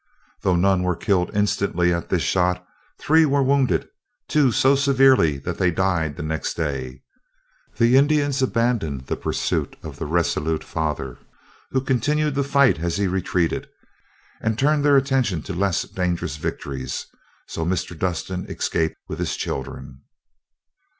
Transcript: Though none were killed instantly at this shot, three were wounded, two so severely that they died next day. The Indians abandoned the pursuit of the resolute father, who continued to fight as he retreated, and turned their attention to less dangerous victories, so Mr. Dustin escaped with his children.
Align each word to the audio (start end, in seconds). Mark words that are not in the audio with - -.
Though 0.41 0.55
none 0.55 0.81
were 0.81 0.95
killed 0.95 1.29
instantly 1.31 1.93
at 1.93 2.09
this 2.09 2.23
shot, 2.23 2.65
three 2.97 3.23
were 3.23 3.43
wounded, 3.43 3.87
two 4.27 4.51
so 4.51 4.75
severely 4.75 5.37
that 5.37 5.59
they 5.59 5.69
died 5.69 6.17
next 6.25 6.55
day. 6.55 7.03
The 7.77 7.95
Indians 7.97 8.41
abandoned 8.41 9.01
the 9.05 9.15
pursuit 9.15 9.75
of 9.83 9.99
the 9.99 10.07
resolute 10.07 10.63
father, 10.63 11.19
who 11.69 11.81
continued 11.81 12.33
to 12.33 12.43
fight 12.43 12.79
as 12.79 12.97
he 12.97 13.05
retreated, 13.07 13.67
and 14.41 14.57
turned 14.57 14.83
their 14.83 14.97
attention 14.97 15.43
to 15.43 15.53
less 15.53 15.83
dangerous 15.83 16.37
victories, 16.37 17.05
so 17.45 17.63
Mr. 17.63 17.95
Dustin 17.95 18.47
escaped 18.49 18.95
with 19.07 19.19
his 19.19 19.35
children. 19.35 20.01